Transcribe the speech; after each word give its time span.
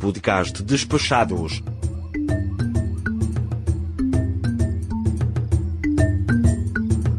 Podcast 0.00 0.62
Despachados. 0.62 1.62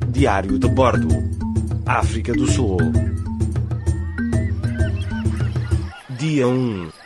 Diário 0.10 0.58
de 0.58 0.68
Bordo. 0.68 1.08
África 1.86 2.34
do 2.34 2.48
Sul. 2.48 2.78
Dia 6.18 6.48
1. 6.48 7.01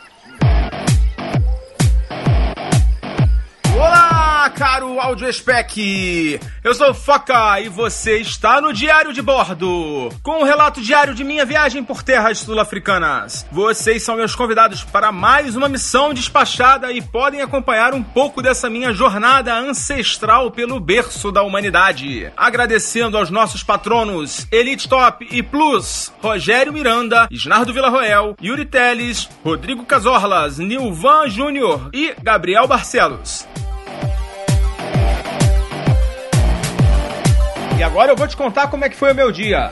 Audio 5.00 5.32
Spec! 5.32 6.40
Eu 6.64 6.74
sou 6.74 6.92
Foca 6.92 7.60
e 7.60 7.68
você 7.68 8.18
está 8.18 8.60
no 8.60 8.72
Diário 8.72 9.12
de 9.12 9.22
Bordo, 9.22 10.10
com 10.22 10.40
um 10.40 10.44
relato 10.44 10.80
diário 10.80 11.14
de 11.14 11.22
minha 11.22 11.44
viagem 11.44 11.82
por 11.82 12.02
terras 12.02 12.38
sul-africanas. 12.38 13.46
Vocês 13.50 14.02
são 14.02 14.16
meus 14.16 14.34
convidados 14.34 14.84
para 14.84 15.12
mais 15.12 15.56
uma 15.56 15.68
missão 15.68 16.12
despachada 16.12 16.92
e 16.92 17.00
podem 17.00 17.40
acompanhar 17.40 17.94
um 17.94 18.02
pouco 18.02 18.42
dessa 18.42 18.68
minha 18.68 18.92
jornada 18.92 19.54
ancestral 19.56 20.50
pelo 20.50 20.80
berço 20.80 21.30
da 21.30 21.42
humanidade. 21.42 22.30
Agradecendo 22.36 23.16
aos 23.16 23.30
nossos 23.30 23.62
patronos 23.62 24.46
Elite 24.50 24.88
Top 24.88 25.26
e 25.30 25.42
Plus, 25.42 26.12
Rogério 26.20 26.72
Miranda, 26.72 27.28
Isnardo 27.30 27.72
Villarroel, 27.72 28.36
Yuri 28.42 28.64
Teles, 28.64 29.28
Rodrigo 29.44 29.84
Casorlas, 29.84 30.58
Nilvan 30.58 31.28
Júnior 31.28 31.90
e 31.92 32.14
Gabriel 32.22 32.66
Barcelos. 32.66 33.46
E 37.78 37.82
agora 37.82 38.10
eu 38.10 38.16
vou 38.16 38.26
te 38.26 38.34
contar 38.34 38.68
como 38.68 38.86
é 38.86 38.88
que 38.88 38.96
foi 38.96 39.12
o 39.12 39.14
meu 39.14 39.30
dia. 39.30 39.70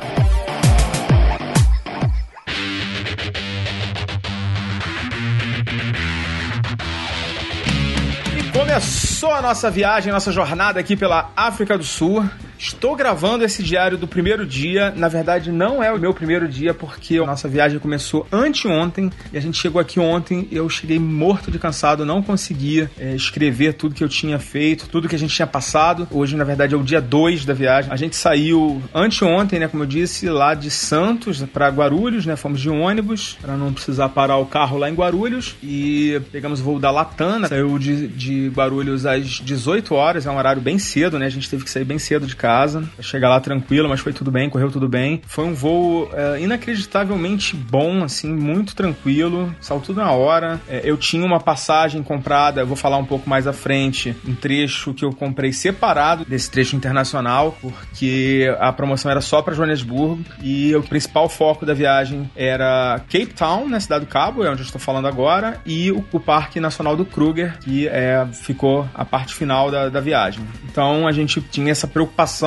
Começou 8.52 9.32
a 9.32 9.40
nossa 9.40 9.70
viagem, 9.70 10.12
nossa 10.12 10.30
jornada 10.30 10.78
aqui 10.78 10.96
pela 10.96 11.30
África 11.34 11.78
do 11.78 11.84
Sul. 11.84 12.28
Estou 12.64 12.96
gravando 12.96 13.44
esse 13.44 13.62
diário 13.62 13.98
do 13.98 14.08
primeiro 14.08 14.46
dia. 14.46 14.90
Na 14.96 15.06
verdade, 15.06 15.52
não 15.52 15.82
é 15.82 15.92
o 15.92 15.98
meu 15.98 16.14
primeiro 16.14 16.48
dia, 16.48 16.72
porque 16.72 17.18
a 17.18 17.26
nossa 17.26 17.46
viagem 17.46 17.78
começou 17.78 18.26
anteontem 18.32 19.12
e 19.30 19.36
a 19.36 19.40
gente 19.40 19.58
chegou 19.58 19.78
aqui 19.78 20.00
ontem. 20.00 20.48
Eu 20.50 20.66
cheguei 20.70 20.98
morto 20.98 21.50
de 21.50 21.58
cansado, 21.58 22.06
não 22.06 22.22
conseguia 22.22 22.90
é, 22.98 23.14
escrever 23.14 23.74
tudo 23.74 23.94
que 23.94 24.02
eu 24.02 24.08
tinha 24.08 24.38
feito, 24.38 24.88
tudo 24.88 25.10
que 25.10 25.14
a 25.14 25.18
gente 25.18 25.34
tinha 25.34 25.46
passado. 25.46 26.08
Hoje, 26.10 26.38
na 26.38 26.44
verdade, 26.44 26.74
é 26.74 26.78
o 26.78 26.82
dia 26.82 27.02
2 27.02 27.44
da 27.44 27.52
viagem. 27.52 27.92
A 27.92 27.96
gente 27.96 28.16
saiu 28.16 28.82
anteontem, 28.94 29.58
né, 29.58 29.68
como 29.68 29.82
eu 29.82 29.86
disse, 29.86 30.26
lá 30.30 30.54
de 30.54 30.70
Santos 30.70 31.42
para 31.42 31.68
Guarulhos, 31.68 32.24
né? 32.24 32.34
Fomos 32.34 32.62
de 32.62 32.70
ônibus 32.70 33.36
para 33.42 33.58
não 33.58 33.74
precisar 33.74 34.08
parar 34.08 34.38
o 34.38 34.46
carro 34.46 34.78
lá 34.78 34.88
em 34.88 34.94
Guarulhos 34.94 35.54
e 35.62 36.18
pegamos 36.32 36.60
o 36.60 36.64
voo 36.64 36.80
da 36.80 36.90
Latam. 36.90 37.46
Saiu 37.46 37.78
de, 37.78 38.08
de 38.08 38.48
Guarulhos 38.48 39.04
às 39.04 39.26
18 39.26 39.94
horas, 39.94 40.24
é 40.24 40.30
um 40.30 40.38
horário 40.38 40.62
bem 40.62 40.78
cedo, 40.78 41.18
né? 41.18 41.26
A 41.26 41.30
gente 41.30 41.50
teve 41.50 41.62
que 41.62 41.70
sair 41.70 41.84
bem 41.84 41.98
cedo 41.98 42.26
de 42.26 42.34
casa 42.34 42.53
casa, 42.54 42.84
chegar 43.00 43.28
lá 43.28 43.40
tranquilo, 43.40 43.88
mas 43.88 43.98
foi 43.98 44.12
tudo 44.12 44.30
bem, 44.30 44.48
correu 44.48 44.70
tudo 44.70 44.88
bem. 44.88 45.20
Foi 45.26 45.44
um 45.44 45.54
voo 45.54 46.08
é, 46.12 46.40
inacreditavelmente 46.40 47.56
bom, 47.56 48.04
assim, 48.04 48.32
muito 48.32 48.76
tranquilo, 48.76 49.52
saiu 49.60 49.80
tudo 49.80 50.00
na 50.00 50.12
hora. 50.12 50.60
É, 50.68 50.82
eu 50.84 50.96
tinha 50.96 51.26
uma 51.26 51.40
passagem 51.40 52.00
comprada, 52.02 52.60
eu 52.60 52.66
vou 52.66 52.76
falar 52.76 52.96
um 52.96 53.04
pouco 53.04 53.28
mais 53.28 53.48
à 53.48 53.52
frente, 53.52 54.14
um 54.26 54.34
trecho 54.36 54.94
que 54.94 55.04
eu 55.04 55.12
comprei 55.12 55.52
separado 55.52 56.24
desse 56.24 56.48
trecho 56.48 56.76
internacional, 56.76 57.56
porque 57.60 58.48
a 58.60 58.72
promoção 58.72 59.10
era 59.10 59.20
só 59.20 59.42
para 59.42 59.52
Joanesburgo 59.52 60.22
e 60.40 60.74
o 60.76 60.82
principal 60.82 61.28
foco 61.28 61.66
da 61.66 61.74
viagem 61.74 62.30
era 62.36 63.00
Cape 63.10 63.34
Town, 63.34 63.68
na 63.68 63.80
cidade 63.80 64.04
do 64.04 64.08
Cabo, 64.08 64.44
é 64.44 64.50
onde 64.50 64.60
eu 64.60 64.66
estou 64.66 64.80
falando 64.80 65.08
agora, 65.08 65.60
e 65.66 65.90
o, 65.90 66.04
o 66.12 66.20
Parque 66.20 66.60
Nacional 66.60 66.96
do 66.96 67.04
Kruger, 67.04 67.58
que 67.58 67.88
é, 67.88 68.24
ficou 68.32 68.88
a 68.94 69.04
parte 69.04 69.34
final 69.34 69.70
da, 69.70 69.88
da 69.88 70.00
viagem. 70.00 70.44
Então 70.70 71.08
a 71.08 71.12
gente 71.12 71.40
tinha 71.40 71.72
essa 71.72 71.88
preocupação 71.88 72.43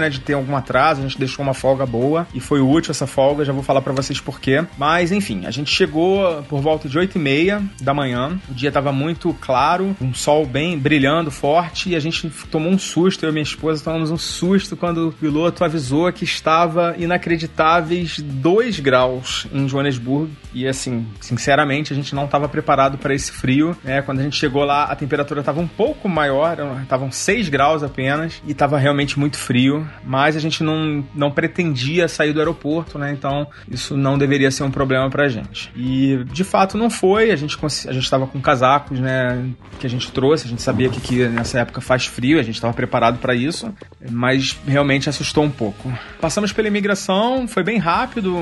né, 0.00 0.08
de 0.08 0.20
ter 0.20 0.34
algum 0.34 0.56
atraso, 0.56 1.00
a 1.00 1.02
gente 1.02 1.18
deixou 1.18 1.42
uma 1.42 1.54
folga 1.54 1.86
boa 1.86 2.26
e 2.34 2.40
foi 2.40 2.60
útil 2.60 2.90
essa 2.90 3.06
folga, 3.06 3.44
já 3.44 3.52
vou 3.52 3.62
falar 3.62 3.80
para 3.80 3.92
vocês 3.92 4.20
porquê. 4.20 4.64
Mas 4.76 5.12
enfim, 5.12 5.46
a 5.46 5.50
gente 5.50 5.70
chegou 5.70 6.42
por 6.44 6.60
volta 6.60 6.88
de 6.88 6.98
8 6.98 7.16
e 7.16 7.20
meia 7.20 7.62
da 7.80 7.94
manhã, 7.94 8.38
o 8.48 8.54
dia 8.54 8.70
tava 8.70 8.92
muito 8.92 9.34
claro, 9.40 9.96
um 10.00 10.12
sol 10.12 10.46
bem 10.46 10.78
brilhando 10.78 11.30
forte 11.30 11.90
e 11.90 11.96
a 11.96 12.00
gente 12.00 12.28
tomou 12.50 12.70
um 12.70 12.78
susto, 12.78 13.24
eu 13.24 13.30
e 13.30 13.32
minha 13.32 13.42
esposa 13.42 13.82
tomamos 13.82 14.10
um 14.10 14.18
susto 14.18 14.76
quando 14.76 15.08
o 15.08 15.12
piloto 15.12 15.64
avisou 15.64 16.12
que 16.12 16.24
estava 16.24 16.94
inacreditáveis 16.98 18.18
2 18.18 18.80
graus 18.80 19.46
em 19.52 19.68
Joanesburgo 19.68 20.30
e 20.52 20.66
assim, 20.66 21.06
sinceramente, 21.20 21.92
a 21.92 21.96
gente 21.96 22.14
não 22.14 22.24
estava 22.24 22.48
preparado 22.48 22.98
para 22.98 23.14
esse 23.14 23.30
frio, 23.30 23.76
né? 23.84 24.02
Quando 24.02 24.20
a 24.20 24.22
gente 24.22 24.36
chegou 24.36 24.64
lá, 24.64 24.84
a 24.84 24.96
temperatura 24.96 25.40
estava 25.40 25.60
um 25.60 25.68
pouco 25.68 26.08
maior, 26.08 26.56
estavam 26.82 27.10
6 27.10 27.48
graus 27.48 27.82
apenas 27.82 28.42
e 28.46 28.52
estava 28.52 28.78
realmente 28.78 29.18
muito 29.18 29.37
frio, 29.38 29.88
mas 30.04 30.36
a 30.36 30.40
gente 30.40 30.62
não, 30.62 31.04
não 31.14 31.30
pretendia 31.30 32.08
sair 32.08 32.32
do 32.32 32.40
aeroporto, 32.40 32.98
né? 32.98 33.12
Então 33.12 33.46
isso 33.70 33.96
não 33.96 34.18
deveria 34.18 34.50
ser 34.50 34.62
um 34.62 34.70
problema 34.70 35.08
pra 35.08 35.28
gente. 35.28 35.70
E 35.76 36.24
de 36.24 36.44
fato 36.44 36.76
não 36.76 36.90
foi, 36.90 37.30
a 37.30 37.36
gente 37.36 37.58
a 37.86 37.92
gente 37.92 38.04
estava 38.04 38.26
com 38.26 38.40
casacos, 38.40 38.98
né, 38.98 39.44
que 39.78 39.86
a 39.86 39.90
gente 39.90 40.10
trouxe, 40.12 40.46
a 40.46 40.50
gente 40.50 40.62
sabia 40.62 40.88
que, 40.88 41.00
que 41.00 41.28
nessa 41.28 41.60
época 41.60 41.80
faz 41.80 42.06
frio, 42.06 42.38
a 42.38 42.42
gente 42.42 42.54
estava 42.54 42.72
preparado 42.72 43.18
para 43.18 43.34
isso, 43.34 43.72
mas 44.10 44.58
realmente 44.66 45.08
assustou 45.08 45.44
um 45.44 45.50
pouco. 45.50 45.92
Passamos 46.20 46.52
pela 46.52 46.68
imigração, 46.68 47.46
foi 47.46 47.62
bem 47.62 47.78
rápido, 47.78 48.34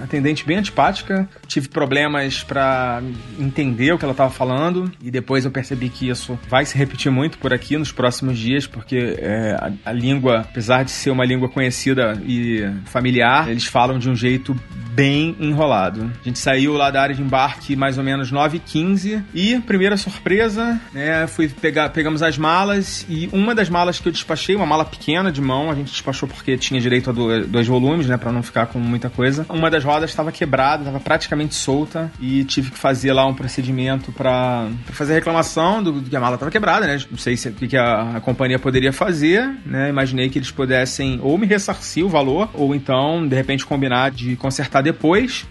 atendente 0.00 0.44
bem 0.44 0.58
antipática, 0.58 1.28
tive 1.46 1.68
problemas 1.68 2.42
para 2.42 3.02
entender 3.38 3.92
o 3.92 3.98
que 3.98 4.04
ela 4.04 4.12
estava 4.12 4.30
falando 4.30 4.90
e 5.02 5.10
depois 5.10 5.44
eu 5.44 5.50
percebi 5.50 5.88
que 5.88 6.08
isso 6.08 6.38
vai 6.48 6.64
se 6.64 6.76
repetir 6.76 7.10
muito 7.10 7.38
por 7.38 7.52
aqui 7.52 7.76
nos 7.76 7.92
próximos 7.92 8.38
dias, 8.38 8.66
porque 8.66 9.16
é, 9.18 9.56
a, 9.58 9.90
a 9.90 9.92
língua 9.92 10.09
língua, 10.10 10.40
apesar 10.40 10.84
de 10.84 10.90
ser 10.90 11.10
uma 11.10 11.24
língua 11.24 11.48
conhecida 11.48 12.20
e 12.26 12.68
familiar, 12.86 13.48
eles 13.48 13.64
falam 13.64 13.98
de 13.98 14.10
um 14.10 14.14
jeito 14.14 14.54
bem 15.00 15.34
enrolado. 15.40 16.12
A 16.20 16.28
gente 16.28 16.38
saiu 16.38 16.74
lá 16.74 16.90
da 16.90 17.00
área 17.00 17.14
de 17.14 17.22
embarque 17.22 17.74
mais 17.74 17.96
ou 17.96 18.04
menos 18.04 18.30
9h15 18.30 19.22
e, 19.32 19.58
primeira 19.60 19.96
surpresa, 19.96 20.78
né, 20.92 21.26
fui 21.26 21.48
pegar, 21.48 21.88
pegamos 21.88 22.22
as 22.22 22.36
malas 22.36 23.06
e 23.08 23.26
uma 23.32 23.54
das 23.54 23.70
malas 23.70 23.98
que 23.98 24.06
eu 24.06 24.12
despachei, 24.12 24.54
uma 24.54 24.66
mala 24.66 24.84
pequena 24.84 25.32
de 25.32 25.40
mão, 25.40 25.70
a 25.70 25.74
gente 25.74 25.90
despachou 25.90 26.28
porque 26.28 26.58
tinha 26.58 26.78
direito 26.78 27.08
a 27.08 27.14
dois 27.14 27.66
volumes, 27.66 28.08
né, 28.08 28.18
para 28.18 28.30
não 28.30 28.42
ficar 28.42 28.66
com 28.66 28.78
muita 28.78 29.08
coisa. 29.08 29.46
Uma 29.48 29.70
das 29.70 29.82
rodas 29.82 30.10
estava 30.10 30.30
quebrada, 30.30 30.82
estava 30.82 31.00
praticamente 31.00 31.54
solta 31.54 32.12
e 32.20 32.44
tive 32.44 32.70
que 32.70 32.78
fazer 32.78 33.14
lá 33.14 33.24
um 33.24 33.32
procedimento 33.32 34.12
para 34.12 34.68
fazer 34.92 35.14
reclamação 35.14 35.82
do, 35.82 35.92
do, 35.92 36.10
que 36.10 36.16
a 36.16 36.20
mala 36.20 36.34
estava 36.34 36.50
quebrada, 36.50 36.86
né? 36.86 36.98
Não 37.10 37.16
sei 37.16 37.38
se, 37.38 37.48
o 37.48 37.54
que, 37.54 37.68
que 37.68 37.76
a, 37.78 38.16
a, 38.16 38.20
companhia 38.20 38.58
poderia 38.58 38.92
fazer, 38.92 39.50
né? 39.64 39.88
Imaginei 39.88 40.28
que 40.28 40.38
eles 40.38 40.50
pudessem 40.50 41.18
ou 41.22 41.38
me 41.38 41.46
ressarcir 41.46 42.04
o 42.04 42.08
valor 42.10 42.50
ou 42.52 42.74
então, 42.74 43.26
de 43.26 43.34
repente, 43.34 43.64
combinar 43.64 44.10
de 44.10 44.36
consertar 44.36 44.82
depois 44.82 44.89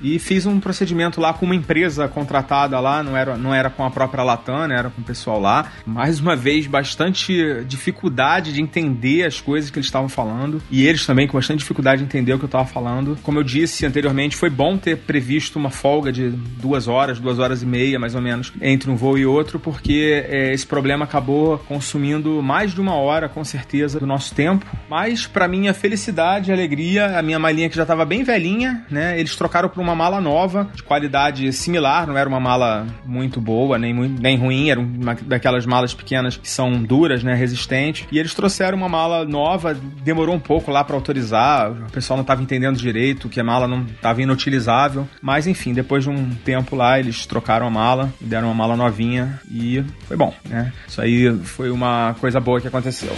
e 0.02 0.20
fiz 0.20 0.46
um 0.46 0.60
procedimento 0.60 1.20
lá 1.20 1.34
com 1.34 1.46
uma 1.46 1.56
empresa 1.56 2.08
contratada 2.08 2.80
lá, 2.80 3.04
não 3.04 3.16
era, 3.16 3.38
não 3.38 3.54
era 3.54 3.70
com 3.70 3.84
a 3.84 3.92
própria 3.92 4.24
Latam, 4.24 4.68
né, 4.68 4.78
era 4.78 4.90
com 4.90 5.02
o 5.02 5.04
pessoal 5.04 5.40
lá. 5.40 5.72
Mais 5.86 6.20
uma 6.20 6.36
vez, 6.36 6.68
bastante 6.68 7.64
dificuldade 7.66 8.54
de 8.54 8.62
entender 8.62 9.26
as 9.26 9.40
coisas 9.40 9.70
que 9.70 9.78
eles 9.78 9.88
estavam 9.88 10.10
falando 10.10 10.62
e 10.70 10.86
eles 10.86 11.06
também 11.06 11.28
com 11.28 11.38
bastante 11.38 11.60
dificuldade 11.60 12.00
de 12.00 12.06
entender 12.06 12.34
o 12.34 12.38
que 12.38 12.46
eu 12.46 12.48
estava 12.48 12.66
falando. 12.66 13.18
Como 13.24 13.40
eu 13.40 13.44
disse 13.44 13.86
anteriormente, 13.86 14.36
foi 14.36 14.50
bom 14.50 14.78
ter 14.78 14.98
previsto 14.98 15.58
uma 15.58 15.70
folga 15.70 16.12
de 16.12 16.30
duas 16.30 16.88
horas, 16.88 17.20
duas 17.20 17.40
horas 17.40 17.62
e 17.64 17.66
meia 17.66 18.00
mais 18.00 18.16
ou 18.16 18.22
menos 18.22 18.52
entre 18.62 18.90
um 18.90 18.96
voo 18.96 19.18
e 19.18 19.26
outro, 19.26 19.60
porque 19.60 20.26
é, 20.28 20.54
esse 20.54 20.66
problema 20.66 21.06
acabou 21.06 21.58
consumindo 21.60 22.42
mais 22.42 22.74
de 22.74 22.82
uma 22.82 22.96
hora, 22.96 23.30
com 23.30 23.44
certeza, 23.44 24.00
do 24.00 24.08
nosso 24.08 24.34
tempo. 24.34 24.66
Mas, 24.90 25.28
para 25.28 25.48
minha 25.48 25.74
felicidade 25.74 26.50
e 26.50 26.54
alegria, 26.54 27.18
a 27.18 27.22
minha 27.22 27.40
malinha 27.40 27.70
que 27.70 27.76
já 27.76 27.84
estava 27.84 28.06
bem 28.06 28.24
velhinha, 28.24 28.86
né? 28.90 29.20
eles 29.20 29.29
trocaram 29.36 29.70
por 29.70 29.82
uma 29.82 29.96
mala 29.96 30.20
nova, 30.22 30.70
de 30.74 30.84
qualidade 30.84 31.52
similar, 31.54 32.08
não 32.08 32.18
era 32.18 32.28
uma 32.28 32.40
mala 32.40 32.86
muito 33.06 33.40
boa, 33.42 33.78
nem, 33.78 33.94
nem 33.94 34.38
ruim, 34.38 34.70
era 34.70 34.80
uma 34.80 35.16
daquelas 35.16 35.66
malas 35.66 35.94
pequenas 35.94 36.38
que 36.38 36.50
são 36.50 36.82
duras, 36.84 37.24
né, 37.24 37.34
resistentes. 37.34 38.08
E 38.12 38.20
eles 38.20 38.34
trouxeram 38.34 38.78
uma 38.78 38.90
mala 38.90 39.26
nova, 39.26 39.74
demorou 39.74 40.36
um 40.36 40.40
pouco 40.40 40.72
lá 40.72 40.84
para 40.84 40.96
autorizar, 40.96 41.72
o 41.72 41.92
pessoal 41.92 42.18
não 42.18 42.22
estava 42.22 42.42
entendendo 42.42 42.78
direito 42.78 43.30
que 43.30 43.40
a 43.40 43.44
mala 43.44 43.68
não 43.68 43.84
estava 43.84 44.22
inutilizável, 44.22 45.08
mas 45.22 45.48
enfim, 45.48 45.74
depois 45.74 46.04
de 46.04 46.10
um 46.10 46.30
tempo 46.44 46.76
lá, 46.76 47.00
eles 47.00 47.26
trocaram 47.26 47.68
a 47.68 47.70
mala, 47.70 48.12
deram 48.20 48.48
uma 48.48 48.54
mala 48.54 48.76
novinha 48.76 49.40
e 49.50 49.84
foi 50.08 50.18
bom, 50.18 50.34
né? 50.48 50.72
Isso 50.88 51.02
aí 51.02 51.36
foi 51.44 51.70
uma 51.70 52.16
coisa 52.20 52.40
boa 52.40 52.60
que 52.60 52.68
aconteceu. 52.68 53.14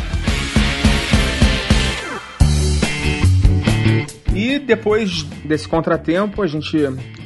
Depois 4.66 5.24
desse 5.44 5.68
contratempo, 5.68 6.42
a 6.42 6.48
gente 6.48 6.78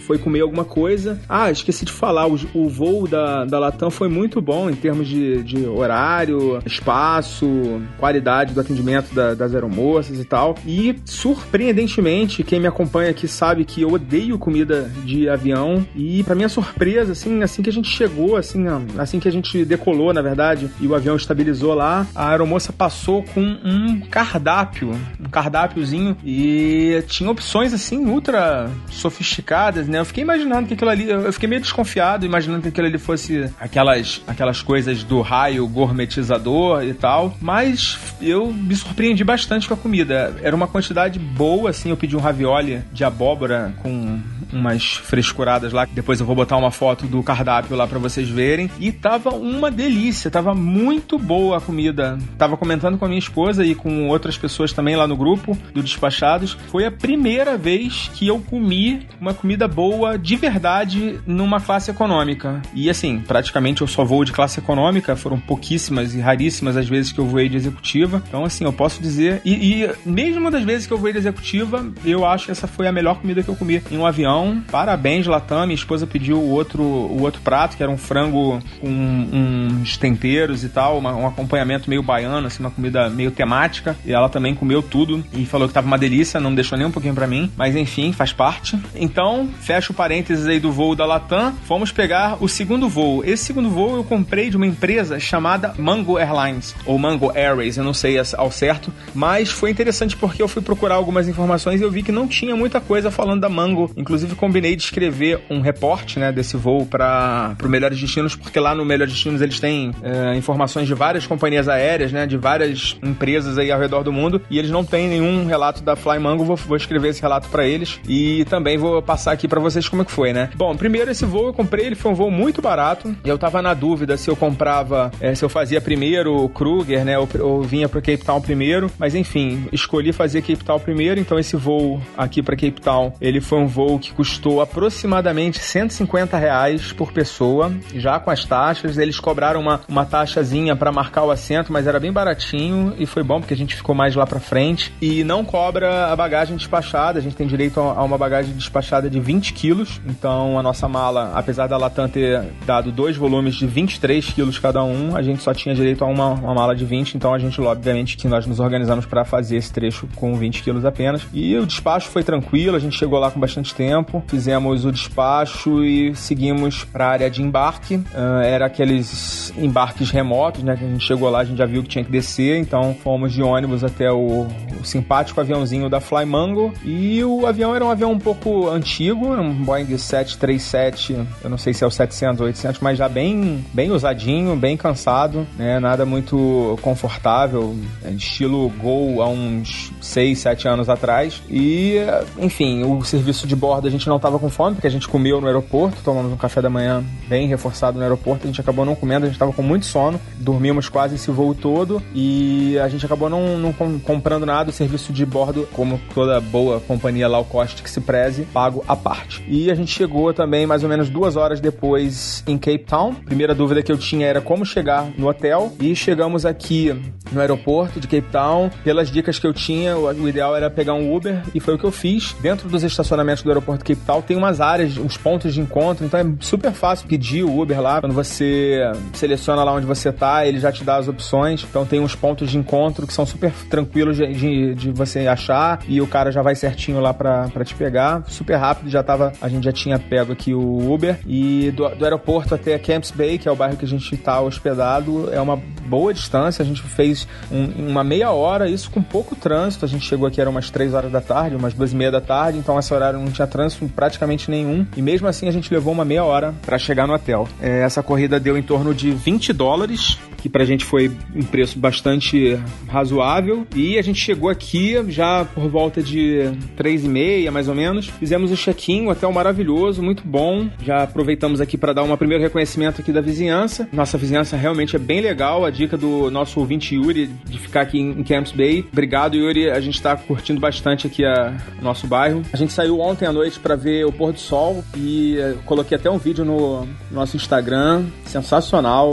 foi 0.06 0.18
comer 0.18 0.42
alguma 0.42 0.64
coisa. 0.64 1.20
Ah, 1.28 1.50
esqueci 1.52 1.86
de 1.86 1.92
falar, 1.92 2.28
o, 2.28 2.40
o 2.54 2.70
voo 2.70 3.08
da, 3.08 3.46
da 3.46 3.60
Latam 3.60 3.90
foi 3.90 4.08
muito 4.08 4.42
bom 4.42 4.70
em 4.70 4.76
termos 4.76 5.08
de, 5.08 5.42
de 5.44 5.66
horário, 5.66 6.60
espaço, 6.66 7.82
qualidade 7.98 8.54
do 8.54 8.62
atendimento 8.62 9.14
da, 9.14 9.34
das 9.34 9.54
aeromoças 9.54 10.20
e 10.20 10.26
tal. 10.26 10.56
E, 10.66 10.96
surpreendentemente, 11.06 12.44
quem 12.44 12.60
me 12.60 12.68
acompanha 12.68 13.10
aqui 13.10 13.28
sabe 13.28 13.66
que 13.66 13.82
eu 13.82 13.92
odeio 13.92 14.38
comida 14.38 14.92
de 15.04 15.28
avião. 15.28 15.86
E, 15.96 16.24
para 16.24 16.36
minha 16.36 16.50
surpresa, 16.50 17.14
assim, 17.14 17.42
assim 17.42 17.62
que 17.62 17.70
a 17.70 17.74
gente 17.74 17.90
chegou, 17.90 18.36
assim, 18.36 18.66
assim 18.98 19.20
que 19.20 19.28
a 19.28 19.32
gente 19.32 19.66
decolou, 19.66 20.14
na 20.14 20.22
verdade, 20.22 20.70
e 20.80 20.88
o 20.88 20.96
avião 20.96 21.16
estabilizou 21.16 21.74
lá, 21.74 22.06
a 22.14 22.30
aeromoça 22.30 22.72
passou 22.72 23.24
com 23.24 23.42
um 23.42 24.02
cardápio, 24.02 24.92
um 25.20 25.30
cardápiozinho, 25.30 26.16
e 26.24 27.04
tinha 27.08 27.30
opções, 27.30 27.74
assim, 27.74 28.06
ultra 28.06 28.70
sofisticadas, 28.92 29.88
né? 29.88 29.95
Né? 29.96 30.02
Eu 30.02 30.06
fiquei 30.06 30.24
imaginando 30.24 30.68
que 30.68 30.74
aquilo 30.74 30.90
ali. 30.90 31.10
Eu 31.10 31.32
fiquei 31.32 31.48
meio 31.48 31.62
desconfiado, 31.62 32.26
imaginando 32.26 32.62
que 32.62 32.68
aquilo 32.68 32.88
ali 32.88 32.98
fosse 32.98 33.50
aquelas, 33.60 34.22
aquelas 34.28 34.62
coisas 34.62 35.04
do 35.04 35.22
raio 35.22 35.68
gourmetizador 35.68 36.84
e 36.84 36.94
tal. 36.94 37.36
Mas 37.42 37.98
eu 38.22 38.52
me 38.52 38.76
surpreendi 38.76 39.24
bastante 39.24 39.68
com 39.68 39.74
a 39.74 39.78
comida. 39.78 40.36
Era 40.42 40.56
uma 40.56 40.68
quantidade 40.68 41.18
boa, 41.18 41.70
assim. 41.70 41.90
Eu 41.90 41.98
pedi 41.98 42.16
um 42.16 42.20
ravioli 42.20 42.82
de 42.92 43.04
abóbora 43.04 43.74
com 43.82 44.20
umas 44.52 44.96
frescuradas 44.96 45.72
lá. 45.72 45.86
Depois 45.86 46.20
eu 46.20 46.26
vou 46.26 46.36
botar 46.36 46.58
uma 46.58 46.72
foto 46.72 47.06
do 47.08 47.24
cardápio 47.24 47.76
lá 47.76 47.88
para 47.88 48.00
vocês 48.00 48.30
verem. 48.30 48.70
E 48.80 48.92
tava 48.92 49.30
uma 49.30 49.72
delícia, 49.72 50.30
tava 50.30 50.54
muito 50.54 51.18
boa 51.18 51.58
a 51.58 51.62
comida. 51.62 52.18
Tava 52.38 52.58
comentando 52.58 52.98
com 52.98 53.06
a 53.06 53.08
minha 53.08 53.20
esposa 53.20 53.66
e 53.66 53.74
com 53.74 54.08
outras 54.08 54.38
pessoas 54.38 54.74
também 54.74 54.96
lá 54.96 55.08
no 55.08 55.16
grupo 55.16 55.58
do 55.74 55.82
Despachados. 55.82 56.58
Foi 56.70 56.86
a 56.86 56.92
primeira 56.92 57.58
vez 57.58 58.10
que 58.14 58.28
eu 58.28 58.40
comi 58.40 59.08
uma 59.20 59.34
comida 59.34 59.68
boa 59.68 59.85
voa 59.86 60.18
de 60.18 60.36
verdade 60.36 61.20
numa 61.28 61.62
classe 61.62 61.92
econômica. 61.92 62.62
E 62.74 62.90
assim, 62.90 63.20
praticamente 63.20 63.82
eu 63.82 63.88
só 63.88 64.04
voo 64.04 64.26
de 64.26 64.32
classe 64.32 64.60
econômica, 64.60 65.16
foram 65.16 65.40
pouquíssimas 65.40 66.16
e 66.16 66.20
raríssimas 66.20 66.76
as 66.76 66.88
vezes 66.88 67.12
que 67.12 67.20
eu 67.20 67.26
voei 67.26 67.48
de 67.48 67.56
executiva. 67.56 68.22
Então, 68.28 68.44
assim, 68.44 68.64
eu 68.64 68.74
posso 68.74 69.02
dizer. 69.02 69.42
E, 69.46 69.84
e 69.84 69.90
mesmo 70.04 70.50
das 70.50 70.64
vezes 70.64 70.88
que 70.88 70.94
eu 70.94 70.98
voei 70.98 71.14
de 71.14 71.20
executiva, 71.20 71.86
eu 72.04 72.26
acho 72.26 72.46
que 72.46 72.52
essa 72.52 72.68
foi 72.68 72.88
a 72.88 72.92
melhor 72.92 73.20
comida 73.20 73.44
que 73.44 73.50
eu 73.50 73.56
comi 73.56 73.82
em 73.92 73.98
um 73.98 74.06
avião. 74.06 74.64
Parabéns, 74.72 75.28
Latam. 75.28 75.66
Minha 75.66 75.76
esposa 75.76 76.08
pediu 76.08 76.38
o 76.38 76.50
outro, 76.50 76.82
o 76.82 77.22
outro 77.22 77.42
prato, 77.42 77.78
que 77.78 77.84
era 77.84 77.92
um 77.92 77.98
frango 77.98 78.60
com 78.82 78.90
uns 78.90 79.98
temperos 79.98 80.64
e 80.64 80.70
tal, 80.70 80.98
uma, 80.98 81.16
um 81.16 81.28
acompanhamento 81.28 81.90
meio 81.90 82.02
baiano, 82.02 82.48
assim, 82.48 82.64
uma 82.64 82.72
comida 82.72 83.10
meio 83.10 83.30
temática. 83.30 83.96
E 84.04 84.12
ela 84.12 84.30
também 84.30 84.56
comeu 84.56 84.82
tudo 84.82 85.24
e 85.32 85.46
falou 85.46 85.68
que 85.68 85.74
tava 85.74 85.86
uma 85.86 85.98
delícia, 85.98 86.40
não 86.40 86.56
deixou 86.56 86.78
nem 86.78 86.88
um 86.88 86.92
pouquinho 86.92 87.14
para 87.14 87.28
mim. 87.28 87.52
Mas 87.56 87.76
enfim, 87.76 88.12
faz 88.12 88.34
parte. 88.34 88.80
Então, 88.96 89.50
fecha 89.62 89.75
o 89.92 89.94
parênteses 89.94 90.46
aí 90.46 90.60
do 90.60 90.72
voo 90.72 90.96
da 90.96 91.06
Latam, 91.06 91.54
fomos 91.64 91.92
pegar 91.92 92.38
o 92.42 92.48
segundo 92.48 92.88
voo. 92.88 93.24
Esse 93.24 93.46
segundo 93.46 93.70
voo 93.70 93.98
eu 93.98 94.04
comprei 94.04 94.50
de 94.50 94.58
uma 94.58 94.66
empresa 94.66 95.20
chamada 95.20 95.74
Mango 95.78 96.18
Airlines, 96.18 96.76
ou 96.86 96.98
Mango 96.98 97.32
Airways, 97.36 97.78
eu 97.78 97.84
não 97.84 97.94
sei 97.94 98.18
ao 98.38 98.52
certo, 98.52 98.92
mas 99.14 99.50
foi 99.50 99.70
interessante 99.70 100.16
porque 100.16 100.42
eu 100.42 100.48
fui 100.48 100.62
procurar 100.62 100.96
algumas 100.96 101.28
informações 101.28 101.82
e 101.82 101.84
eu 101.84 101.92
vi 101.92 102.04
que 102.04 102.12
não 102.12 102.28
tinha 102.28 102.56
muita 102.56 102.80
coisa 102.80 103.12
falando 103.12 103.42
da 103.42 103.50
Mango. 103.50 103.92
Inclusive 103.98 104.36
combinei 104.36 104.76
de 104.76 104.84
escrever 104.84 105.42
um 105.50 105.60
reporte, 105.62 106.20
né, 106.20 106.32
desse 106.32 106.58
voo 106.58 106.86
para 106.86 107.56
o 107.64 107.68
Melhores 107.68 108.00
Destinos, 108.00 108.36
porque 108.36 108.60
lá 108.60 108.74
no 108.74 108.86
Melhores 108.86 109.14
Destinos 109.14 109.42
eles 109.42 109.60
têm 109.60 109.92
é, 110.02 110.36
informações 110.36 110.88
de 110.88 110.94
várias 110.94 111.28
companhias 111.28 111.68
aéreas, 111.68 112.12
né, 112.12 112.26
de 112.26 112.38
várias 112.38 112.98
empresas 113.04 113.58
aí 113.58 113.72
ao 113.72 113.80
redor 113.80 114.04
do 114.04 114.12
mundo, 114.12 114.42
e 114.50 114.58
eles 114.58 114.72
não 114.72 114.84
têm 114.84 115.08
nenhum 115.08 115.46
relato 115.46 115.84
da 115.84 115.96
Fly 115.96 116.20
Mango, 116.20 116.44
vou, 116.44 116.56
vou 116.56 116.78
escrever 116.78 117.10
esse 117.10 117.22
relato 117.22 117.50
para 117.50 117.66
eles. 117.66 118.00
E 118.08 118.46
também 118.46 118.78
vou 118.78 119.02
passar 119.02 119.32
aqui 119.32 119.48
para 119.48 119.60
vocês 119.66 119.90
como 119.90 120.04
é 120.04 120.06
que 120.06 120.12
foi, 120.12 120.32
né? 120.32 120.50
Bom, 120.56 120.76
primeiro 120.76 121.10
esse 121.10 121.26
voo 121.26 121.48
eu 121.48 121.54
comprei, 121.54 121.88
ele 121.88 121.96
foi 121.96 122.12
um 122.12 122.16
voo 122.16 122.30
muito 122.30 122.62
barato. 122.62 123.16
E 123.24 123.30
eu 123.30 123.38
tava 123.38 123.62
na 123.62 123.74
dúvida 123.74 124.16
se 124.16 124.30
eu 124.30 124.36
comprava, 124.36 125.12
é, 125.20 125.34
se 125.34 125.44
eu 125.44 125.50
fazia 125.50 125.82
primeiro 125.82 126.36
o 126.36 126.50
Kruger, 126.50 127.04
né? 127.04 127.18
Ou, 127.18 127.28
ou 127.40 127.62
vinha 127.64 127.90
pro 127.90 128.02
Cape 128.02 128.24
Town 128.24 128.40
primeiro. 128.40 128.92
Mas 128.98 129.16
enfim, 129.16 129.68
escolhi 129.72 130.14
fazer 130.14 130.42
Cape 130.42 130.64
Town 130.64 130.80
primeiro. 130.80 131.20
Então 131.20 131.40
esse 131.40 131.56
voo 131.56 132.00
aqui 132.16 132.44
para 132.44 132.56
Cape 132.56 132.80
Town, 132.80 133.14
ele 133.20 133.42
foi 133.42 133.60
um 133.60 133.68
voo 133.68 133.98
que 133.98 134.14
custou 134.14 134.62
aproximadamente 134.62 135.60
150 135.60 136.38
reais 136.38 136.94
por 136.94 137.12
pessoa, 137.12 137.74
já 137.96 138.20
com 138.20 138.30
as 138.30 138.46
taxas. 138.46 138.98
Eles 138.98 139.20
cobraram 139.20 139.60
uma, 139.60 139.82
uma 139.88 140.06
taxazinha 140.06 140.76
para 140.76 140.92
marcar 140.92 141.24
o 141.24 141.32
assento, 141.32 141.74
mas 141.74 141.88
era 141.88 142.00
bem 142.00 142.12
baratinho 142.12 142.94
e 142.98 143.06
foi 143.06 143.24
bom 143.24 143.40
porque 143.40 143.54
a 143.54 143.58
gente 143.58 143.76
ficou 143.76 143.96
mais 143.96 144.16
lá 144.16 144.28
para 144.28 144.40
frente. 144.40 144.94
E 145.02 145.24
não 145.24 145.44
cobra 145.44 146.12
a 146.12 146.16
bagagem 146.16 146.56
despachada, 146.56 147.20
a 147.20 147.22
gente 147.22 147.36
tem 147.36 147.48
direito 147.48 147.80
a 147.80 148.04
uma 148.04 148.18
bagagem 148.18 148.54
despachada 148.54 149.10
de 149.10 149.20
20 149.20 149.54
quilos 149.56 150.00
então 150.06 150.58
a 150.60 150.64
nossa 150.64 150.88
mala, 150.88 151.32
apesar 151.36 151.68
da 151.68 151.78
Latam 151.78 152.08
ter 152.08 152.44
dado 152.66 152.92
dois 152.92 153.18
volumes 153.18 153.56
de 153.56 153.66
23 153.66 154.26
quilos 154.26 154.60
cada 154.60 154.84
um, 154.84 155.16
a 155.16 155.22
gente 155.22 155.42
só 155.42 155.54
tinha 155.54 155.74
direito 155.74 156.04
a 156.04 156.08
uma, 156.08 156.30
uma 156.30 156.54
mala 156.54 156.76
de 156.76 156.86
20, 156.86 157.16
então 157.16 157.34
a 157.34 157.40
gente, 157.40 157.60
obviamente, 157.62 158.18
que 158.18 158.28
nós 158.28 158.46
nos 158.46 158.60
organizamos 158.60 159.06
para 159.06 159.26
fazer 159.26 159.58
esse 159.58 159.72
trecho 159.72 160.08
com 160.16 160.36
20 160.36 160.64
quilos 160.64 160.86
apenas. 160.86 161.26
E 161.34 161.56
o 161.58 161.66
despacho 161.66 162.10
foi 162.10 162.24
tranquilo, 162.24 162.76
a 162.76 162.80
gente 162.80 162.98
chegou 162.98 163.20
lá 163.20 163.32
com 163.32 163.40
bastante 163.40 163.74
tempo, 163.74 164.24
fizemos 164.28 164.86
o 164.86 164.92
despacho 164.92 165.84
e 165.84 166.16
seguimos 166.16 166.84
para 166.84 167.08
a 167.08 167.10
área 167.10 167.30
de 167.30 167.42
embarque. 167.42 167.96
Uh, 167.96 168.42
era 168.44 168.66
aqueles 168.66 169.54
embarques 169.58 170.10
remotos, 170.12 170.64
né? 170.64 170.76
Que 170.76 170.86
a 170.86 170.88
gente 170.88 171.04
chegou 171.04 171.30
lá, 171.30 171.40
a 171.40 171.44
gente 171.44 171.58
já 171.58 171.66
viu 171.66 171.84
que 171.84 171.90
tinha 171.90 172.04
que 172.04 172.12
descer, 172.12 172.58
então 172.58 172.96
fomos 173.04 173.34
de 173.34 173.42
ônibus 173.42 173.84
até 173.84 174.12
o, 174.12 174.48
o 174.80 174.86
simpático 174.86 175.40
aviãozinho 175.42 175.90
da 175.90 176.00
Flymango. 176.00 176.74
E 176.84 177.24
o 177.24 177.46
avião 177.46 177.76
era 177.76 177.84
um 177.84 177.90
avião 177.90 178.12
um 178.12 178.20
pouco 178.20 178.70
antigo, 178.70 179.35
um 179.40 179.54
Boeing 179.54 179.86
Boeing 179.86 179.98
737, 179.98 181.28
eu 181.44 181.50
não 181.50 181.58
sei 181.58 181.74
se 181.74 181.84
é 181.84 181.88
o 181.88 181.92
700 181.92 182.42
ou 182.42 182.48
800, 182.48 182.82
mas 182.82 182.98
já 182.98 183.08
bem, 183.08 183.64
bem 183.74 183.92
usadinho, 183.92 184.56
bem 184.56 184.76
cansado, 184.76 185.46
né? 185.58 185.80
Nada 185.80 186.06
muito 186.06 186.78
confortável, 186.82 187.76
é 188.04 188.12
estilo 188.12 188.70
Gol 188.70 189.22
há 189.22 189.30
uns 189.30 189.92
6, 190.02 190.40
7 190.40 190.68
anos 190.68 190.90
atrás. 190.90 191.42
E, 191.50 191.98
enfim, 192.40 192.84
o 192.84 193.04
serviço 193.04 193.46
de 193.46 193.56
bordo 193.56 193.88
a 193.88 193.92
gente 193.92 194.08
não 194.08 194.20
tava 194.20 194.40
com 194.40 194.50
fome, 194.50 194.76
porque 194.76 194.88
a 194.88 194.92
gente 194.92 195.08
comeu 195.08 195.40
no 195.40 195.48
aeroporto, 195.48 196.02
tomamos 196.04 196.32
um 196.32 196.38
café 196.38 196.62
da 196.62 196.70
manhã 196.70 197.04
bem 197.28 197.48
reforçado 197.48 197.98
no 197.98 198.04
aeroporto, 198.04 198.44
a 198.44 198.48
gente 198.48 198.62
acabou 198.62 198.86
não 198.86 198.96
comendo, 198.96 199.26
a 199.26 199.30
gente 199.30 199.40
tava 199.40 199.54
com 199.54 199.62
muito 199.62 199.86
sono, 199.86 200.20
dormimos 200.38 200.90
quase 200.90 201.16
esse 201.16 201.30
voo 201.32 201.54
todo 201.54 202.02
e 202.14 202.78
a 202.80 202.88
gente 202.88 203.06
acabou 203.06 203.30
não, 203.30 203.58
não 203.58 203.74
comprando 204.00 204.46
nada, 204.46 204.70
o 204.70 204.74
serviço 204.74 205.12
de 205.12 205.26
bordo, 205.26 205.68
como 205.74 206.00
toda 206.14 206.40
boa 206.40 206.80
companhia 206.80 207.28
low 207.28 207.44
cost 207.46 207.82
que 207.84 207.90
se 207.90 208.02
preze, 208.02 208.44
pago 208.46 208.84
à 208.88 208.96
parte. 208.96 209.25
E 209.48 209.72
a 209.72 209.76
gente 209.76 209.92
chegou 209.92 210.34
também 210.34 210.66
mais 210.66 210.84
ou 210.84 210.90
menos 210.90 211.10
duas 211.10 211.36
horas 211.36 211.60
depois 211.60 212.44
em 212.48 212.58
Cape 212.58 212.86
Town. 212.86 213.14
Primeira 213.14 213.54
dúvida 213.54 213.82
que 213.82 213.92
eu 213.92 213.98
tinha 213.98 214.28
era 214.28 214.42
como 214.42 214.66
chegar 214.66 215.08
no 215.18 215.28
hotel 215.28 215.74
e 215.80 215.96
chegamos 215.96 216.46
aqui 216.46 216.96
no 217.32 217.42
aeroporto 217.42 218.00
de 218.00 218.08
Cape 218.08 218.28
Town. 218.32 218.70
Pelas 218.84 219.10
dicas 219.10 219.40
que 219.40 219.48
eu 219.48 219.54
tinha, 219.54 219.98
o 219.98 220.28
ideal 220.28 220.56
era 220.56 220.70
pegar 220.70 220.94
um 220.94 221.16
Uber 221.16 221.42
e 221.54 221.60
foi 221.60 221.76
o 221.76 221.78
que 221.78 221.86
eu 221.86 221.92
fiz. 221.92 222.36
Dentro 222.40 222.68
dos 222.70 222.84
estacionamentos 222.84 223.44
do 223.44 223.50
aeroporto 223.50 223.84
de 223.84 223.96
Cape 223.96 224.06
Town 224.06 224.22
tem 224.22 224.38
umas 224.38 224.62
áreas, 224.62 224.98
uns 224.98 225.18
pontos 225.18 225.54
de 225.54 225.62
encontro, 225.62 226.06
então 226.06 226.20
é 226.20 226.26
super 226.40 226.72
fácil 226.72 227.08
pedir 227.08 227.44
o 227.44 227.60
Uber 227.60 227.82
lá. 227.82 228.02
Quando 228.02 228.14
você 228.14 228.80
seleciona 229.14 229.64
lá 229.64 229.74
onde 229.74 229.86
você 229.86 230.12
tá, 230.12 230.46
ele 230.46 230.60
já 230.60 230.72
te 230.72 230.84
dá 230.84 230.98
as 230.98 231.08
opções. 231.08 231.66
Então 231.68 231.86
tem 231.86 232.00
uns 232.00 232.16
pontos 232.16 232.50
de 232.50 232.58
encontro 232.58 233.08
que 233.08 233.14
são 233.14 233.26
super 233.26 233.52
tranquilos 233.70 234.18
de, 234.18 234.28
de, 234.34 234.76
de 234.76 234.92
você 234.92 235.28
achar 235.28 235.80
e 235.88 236.02
o 236.02 236.08
cara 236.08 236.32
já 236.32 236.42
vai 236.42 236.56
certinho 236.56 237.00
lá 237.00 237.14
para 237.14 237.64
te 237.64 237.76
pegar. 237.76 238.24
Super 238.28 238.56
rápido, 238.56 238.90
já 238.90 239.02
tava, 239.16 239.34
a 239.42 239.48
gente 239.48 239.64
já 239.64 239.72
tinha 239.72 239.98
pego 239.98 240.34
aqui 240.34 240.54
o 240.54 240.94
Uber 240.94 241.20
e 241.26 241.72
do, 241.72 241.88
do 241.90 242.04
aeroporto 242.04 242.54
até 242.54 242.78
Camps 242.78 243.12
Bay, 243.12 243.38
que 243.38 243.48
é 243.48 243.52
o 243.52 243.56
bairro 243.56 243.78
que 243.78 243.86
a 243.86 243.88
gente 243.88 244.14
está 244.14 244.42
hospedado, 244.42 245.34
é 245.34 245.40
uma 245.40 245.56
boa 245.56 246.14
distância. 246.14 246.62
A 246.62 246.66
gente 246.66 246.82
fez 246.82 247.28
um, 247.52 247.90
uma 247.90 248.04
meia 248.04 248.32
hora, 248.32 248.70
isso 248.70 248.92
com 248.92 249.02
pouco 249.02 249.36
trânsito. 249.36 249.86
A 249.86 249.88
gente 249.88 250.06
chegou 250.06 250.28
aqui, 250.28 250.42
era 250.42 250.50
umas 250.50 250.70
3 250.70 250.94
horas 250.94 251.12
da 251.12 251.22
tarde, 251.22 251.56
umas 251.56 251.74
duas 251.74 251.94
e 251.94 251.96
meia 251.96 252.12
da 252.12 252.22
tarde, 252.22 252.58
então 252.58 252.78
esse 252.78 252.94
horário 252.94 253.20
não 253.20 253.32
tinha 253.32 253.48
trânsito 253.48 253.88
praticamente 253.88 254.52
nenhum. 254.52 254.86
E 254.96 255.02
mesmo 255.02 255.28
assim 255.28 255.48
a 255.48 255.52
gente 255.52 255.74
levou 255.74 255.94
uma 255.94 256.06
meia 256.06 256.24
hora 256.24 256.54
para 256.66 256.78
chegar 256.78 257.08
no 257.08 257.14
hotel. 257.14 257.48
É, 257.62 257.82
essa 257.82 258.04
corrida 258.04 258.40
deu 258.40 258.58
em 258.58 258.64
torno 258.64 258.94
de 258.94 259.12
20 259.12 259.54
dólares, 259.54 260.18
que 260.46 260.50
pra 260.50 260.64
gente 260.64 260.86
foi 260.86 261.12
um 261.36 261.42
preço 261.42 261.80
bastante 261.80 262.56
razoável. 262.88 263.66
E 263.76 263.98
a 263.98 264.02
gente 264.04 264.20
chegou 264.20 264.48
aqui 264.48 264.96
já 265.08 265.44
por 265.44 265.68
volta 265.68 266.04
de 266.04 266.52
3 266.76 267.06
e 267.06 267.08
meia, 267.08 267.52
mais 267.52 267.68
ou 267.68 267.74
menos. 267.74 268.06
Fizemos 268.06 268.52
o 268.52 268.56
check-in, 268.56 269.08
o 269.08 269.10
hotel 269.10 269.32
maravilhoso, 269.32 270.04
muito 270.04 270.22
bom. 270.24 270.70
Já 270.84 271.02
aproveitamos 271.02 271.60
aqui 271.60 271.80
para 271.80 271.94
dar 271.94 272.04
um 272.04 272.16
primeiro 272.16 272.44
reconhecimento 272.44 273.02
aqui 273.02 273.12
da 273.12 273.22
vizinhança. 273.22 273.90
Nossa 273.92 274.20
vizinhança 274.20 274.56
realmente 274.56 274.96
é 274.96 275.00
bem 275.00 275.20
legal. 275.20 275.66
A 275.66 275.72
dica 275.72 275.98
do 275.98 276.30
nosso 276.30 276.60
ouvinte 276.60 276.94
Yuri 276.94 277.26
de 277.26 277.58
ficar 277.58 277.82
aqui 277.82 278.00
em 278.00 278.24
Camps 278.24 278.52
Bay. 278.52 278.86
Obrigado, 278.92 279.36
Yuri. 279.36 279.72
A 279.72 279.80
gente 279.80 280.00
tá 280.00 280.16
curtindo 280.16 280.60
bastante 280.60 281.08
aqui 281.08 281.26
a 281.26 281.58
nosso 281.82 282.06
bairro. 282.06 282.44
A 282.54 282.58
gente 282.58 282.72
saiu 282.72 283.00
ontem 283.00 283.26
à 283.26 283.34
noite 283.34 283.60
para 283.60 283.76
ver 283.76 284.06
o 284.06 284.12
pôr 284.12 284.32
do 284.32 284.40
sol 284.40 284.84
e 284.96 285.40
eh, 285.40 285.56
coloquei 285.66 285.98
até 285.98 286.08
um 286.08 286.20
vídeo 286.20 286.46
no 286.46 286.88
nosso 287.10 287.36
Instagram. 287.36 288.06
Sensacional 288.26 289.12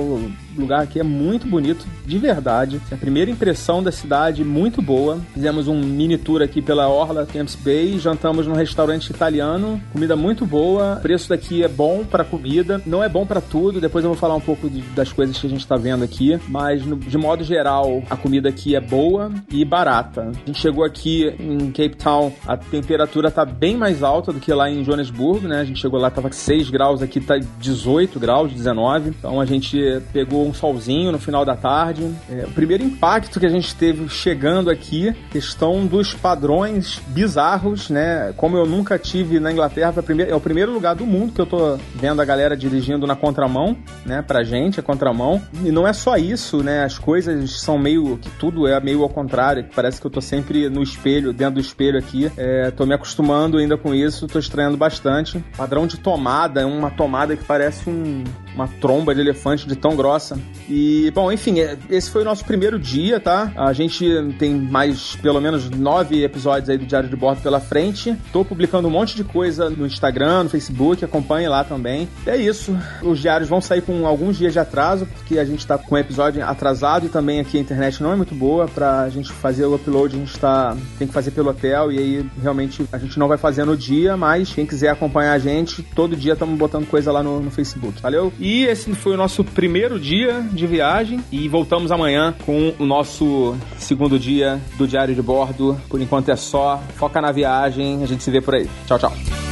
lugar 0.57 0.83
aqui 0.83 1.01
é 1.01 1.03
muito 1.03 1.47
bonito, 1.47 1.87
de 2.05 2.19
verdade. 2.19 2.81
A 2.91 2.97
primeira 2.97 3.31
impressão 3.31 3.83
da 3.83 3.93
cidade, 3.93 4.45
muito 4.45 4.81
boa. 4.83 5.21
Fizemos 5.35 5.69
um 5.69 5.81
mini 5.81 6.19
tour 6.19 6.43
aqui 6.43 6.61
pela 6.61 6.89
Orla 6.89 7.27
Thames 7.27 7.55
Bay, 7.55 7.99
jantamos 7.99 8.47
num 8.47 8.55
restaurante 8.55 9.11
italiano, 9.11 9.81
comida 9.93 10.17
muito 10.17 10.47
boa. 10.47 10.97
O 10.99 11.01
preço 11.01 11.29
daqui 11.29 11.63
é 11.63 11.69
bom 11.69 12.05
para 12.05 12.25
comida, 12.25 12.81
não 12.87 13.03
é 13.03 13.09
bom 13.09 13.27
para 13.27 13.41
tudo. 13.41 13.81
Depois 13.81 14.05
eu 14.05 14.11
vou 14.11 14.19
falar 14.19 14.35
um 14.35 14.41
pouco 14.41 14.69
de, 14.69 14.81
das 14.95 15.13
coisas 15.13 15.39
que 15.39 15.47
a 15.47 15.51
gente 15.51 15.67
tá 15.67 15.77
vendo 15.77 16.05
aqui, 16.05 16.39
mas 16.49 16.85
no, 16.85 16.97
de 16.97 17.19
modo 17.19 17.45
geral, 17.45 18.03
a 18.09 18.17
comida 18.17 18.49
aqui 18.49 18.75
é 18.75 18.81
boa 18.81 19.31
e 19.51 19.65
barata. 19.65 20.31
A 20.31 20.47
gente 20.47 20.61
chegou 20.61 20.85
aqui 20.85 21.35
em 21.39 21.71
Cape 21.71 21.97
Town, 21.97 22.33
a 22.47 22.57
temperatura 22.57 23.31
tá 23.31 23.45
bem 23.45 23.77
mais 23.77 24.03
alta 24.03 24.33
do 24.33 24.41
que 24.41 24.53
lá 24.53 24.71
em 24.71 24.85
Joanesburgo, 24.85 25.49
né? 25.49 25.61
A 25.61 25.65
gente 25.65 25.81
chegou 25.81 25.99
lá, 25.99 26.11
tava 26.11 26.31
6 26.31 26.71
graus, 26.71 27.03
aqui 27.03 27.21
tá 27.21 27.39
18 27.59 28.19
graus, 28.19 28.53
19. 28.53 29.11
Então 29.11 29.41
a 29.41 29.45
gente 29.45 29.79
pegou 30.13 30.42
um 30.47 30.55
solzinho 30.55 31.13
no 31.13 31.19
final 31.19 31.45
da 31.45 31.57
tarde. 31.57 32.11
É, 32.31 32.45
o 32.45 32.51
primeiro 32.51 32.85
impacto 32.85 33.41
que 33.41 33.47
a 33.47 33.51
gente 33.51 33.75
teve 33.75 34.09
chegando 34.09 34.71
aqui, 34.71 35.15
questão 35.31 35.87
dos 35.87 36.15
padrões 36.15 37.01
bizarros, 37.09 37.91
né? 37.91 38.33
Como 38.37 38.57
eu 38.57 38.67
nunca 38.67 38.99
tive 38.99 39.41
na 39.41 39.53
Inglaterra, 39.53 39.95
é 40.29 40.35
o 40.35 40.41
primeiro 40.41 40.73
lugar 40.73 40.95
do 40.95 41.07
mundo 41.07 41.33
que 41.33 41.41
eu 41.41 41.47
tô 41.47 41.79
vendo 41.95 42.21
a 42.21 42.25
galera 42.25 42.57
dirigindo 42.57 43.07
na 43.07 43.17
contramão, 43.17 43.77
né? 44.05 44.23
Pra 44.23 44.43
gente, 44.43 44.81
a 44.81 44.83
contramão. 44.83 45.41
E 45.65 45.71
não 45.71 45.87
é 45.87 45.93
só 45.93 46.17
isso, 46.17 46.63
né? 46.63 46.85
As 46.85 46.99
coisas 46.99 47.61
são 47.61 47.79
meio. 47.79 48.19
que 48.19 48.31
tudo 48.31 48.67
é 48.67 48.79
meio 48.81 49.03
ao 49.03 49.09
contrário. 49.09 49.67
Parece 49.75 50.01
que 50.01 50.07
eu 50.07 50.11
tô 50.11 50.21
sempre 50.21 50.69
no 50.69 50.83
espelho, 50.83 51.33
dentro 51.33 51.55
do 51.55 51.61
espelho 51.61 51.99
aqui. 51.99 52.31
É, 52.37 52.71
tô 52.71 52.87
me 52.87 52.95
acostumando 52.95 53.59
ainda 53.59 53.77
com 53.77 53.95
isso, 53.95 54.27
tô 54.27 54.39
estranhando 54.39 54.77
bastante. 54.77 55.45
Padrão 55.57 55.87
de 55.87 55.99
tomada, 55.99 56.61
é 56.61 56.65
uma 56.65 56.91
tomada 56.91 57.37
que 57.37 57.45
parece 57.45 57.89
um, 57.89 58.25
uma 58.55 58.69
tromba 58.69 59.15
de 59.15 59.21
elefante 59.21 59.67
de 59.67 59.77
tão 59.77 59.97
grossa. 59.97 60.39
E, 60.69 61.11
bom, 61.15 61.31
enfim, 61.31 61.61
é, 61.61 61.77
esse 61.91 62.11
foi 62.11 62.23
o 62.23 62.25
nosso 62.25 62.45
primeiro 62.45 62.79
dia, 62.79 63.21
tá? 63.21 63.53
A 63.57 63.73
gente 63.73 64.05
tem 64.39 64.55
mais, 64.55 65.17
pelo 65.17 65.41
menos, 65.41 65.69
nove 65.71 66.23
episódios 66.25 66.69
aí 66.69 66.79
do 66.79 66.87
Diário 66.87 67.09
de 67.09 67.17
Bordo 67.17 67.43
pela 67.43 67.61
frente. 67.61 68.17
Tô 68.33 68.45
publicando 68.45 68.89
um 68.89 68.91
monte 68.91 69.17
de 69.17 69.25
coisa 69.25 69.71
no 69.71 69.87
Instagram, 69.87 70.45
no 70.45 70.51
Facebook, 70.51 71.05
acompanhe 71.05 71.49
lá 71.49 71.65
também. 71.65 72.09
É 72.27 72.37
isso. 72.37 72.77
Os 73.03 73.19
diários 73.19 73.49
vão 73.49 73.61
sair 73.61 73.83
com 73.83 74.07
alguns 74.07 74.37
dias 74.37 74.53
de 74.53 74.59
atraso, 74.59 75.07
porque 75.07 75.39
a 75.39 75.45
gente 75.45 75.67
tá 75.67 75.79
com 75.79 75.95
o 75.95 75.99
episódio 75.99 76.45
atrasado 76.45 77.07
e 77.07 77.09
também 77.09 77.41
aqui 77.41 77.59
a 77.59 77.61
internet 77.61 78.03
não 78.03 78.13
é 78.13 78.17
muito 78.17 78.35
boa 78.35 78.67
pra 78.67 79.09
gente 79.09 79.33
fazer 79.33 79.65
o 79.65 79.75
upload, 79.75 80.17
a 80.17 80.19
gente 80.19 80.39
tá, 80.39 80.77
tem 80.99 81.07
que 81.09 81.15
fazer 81.15 81.31
pelo 81.31 81.51
hotel 81.51 81.93
e 81.93 81.99
aí 81.99 82.31
realmente 82.41 82.85
a 82.93 82.99
gente 82.99 83.19
não 83.19 83.29
vai 83.29 83.39
fazer 83.39 83.65
no 83.65 83.77
dia, 83.77 84.17
mas 84.17 84.53
quem 84.53 84.67
quiser 84.67 84.91
acompanhar 84.91 85.33
a 85.33 85.39
gente, 85.39 85.83
todo 85.83 86.17
dia 86.17 86.33
estamos 86.33 86.59
botando 86.59 86.87
coisa 86.87 87.11
lá 87.13 87.23
no, 87.23 87.41
no 87.41 87.51
Facebook. 87.51 88.01
Valeu? 88.01 88.33
E 88.43 88.65
esse 88.65 88.93
foi 88.97 89.15
o 89.15 89.17
nosso 89.17 89.45
primeiro 89.45 90.01
dia 90.01 90.45
de 90.53 90.67
viagem 90.67 91.21
e 91.31 91.49
voltamos 91.49 91.93
amanhã 91.93 92.35
com 92.45 92.75
o 92.77 92.85
nosso 92.85 93.57
segundo 93.79 94.19
dia 94.19 94.61
do 94.77 94.89
Diário 94.89 95.15
de 95.15 95.23
Bordo. 95.23 95.81
Por 95.89 96.01
enquanto 96.01 96.29
é 96.29 96.35
só. 96.35 96.83
Foca 96.97 97.21
na 97.21 97.31
viagem. 97.31 98.03
A 98.03 98.07
gente 98.07 98.25
se 98.25 98.33
vê 98.33 98.41
por 98.41 98.57
aí. 98.57 98.69
Tchau, 98.85 98.99
tchau. 98.99 99.52